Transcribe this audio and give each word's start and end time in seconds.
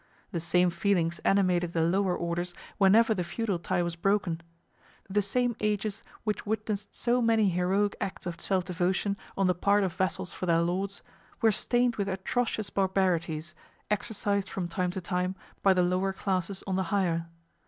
The 0.31 0.39
same 0.39 0.71
feelings 0.71 1.19
animated 1.19 1.73
the 1.73 1.83
lower 1.83 2.17
orders 2.17 2.55
whenever 2.79 3.13
the 3.13 3.23
feudal 3.23 3.59
tie 3.59 3.83
was 3.83 3.95
broken. 3.95 4.41
The 5.07 5.21
same 5.21 5.55
ages 5.59 6.01
which 6.23 6.43
witnessed 6.43 6.95
so 6.95 7.21
many 7.21 7.49
heroic 7.49 7.95
acts 8.01 8.25
of 8.25 8.41
self 8.41 8.65
devotion 8.65 9.15
on 9.37 9.45
the 9.45 9.53
part 9.53 9.83
of 9.83 9.93
vassals 9.93 10.33
for 10.33 10.47
their 10.47 10.61
lords, 10.61 11.03
were 11.39 11.51
stained 11.51 11.97
with 11.97 12.09
atrocious 12.09 12.71
barbarities, 12.71 13.53
exercised 13.91 14.49
from 14.49 14.67
time 14.67 14.89
to 14.89 15.01
time 15.01 15.35
by 15.61 15.71
the 15.71 15.83
lower 15.83 16.13
classes 16.13 16.63
on 16.65 16.77
the 16.77 16.83
higher. 16.89 17.27